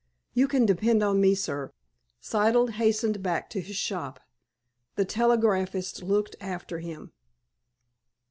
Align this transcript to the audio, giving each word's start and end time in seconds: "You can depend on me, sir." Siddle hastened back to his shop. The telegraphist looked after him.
"You 0.33 0.47
can 0.47 0.65
depend 0.65 1.03
on 1.03 1.21
me, 1.21 1.35
sir." 1.35 1.73
Siddle 2.19 2.69
hastened 2.71 3.21
back 3.21 3.51
to 3.51 3.61
his 3.61 3.75
shop. 3.75 4.19
The 4.95 5.05
telegraphist 5.05 6.01
looked 6.01 6.35
after 6.41 6.79
him. 6.79 7.11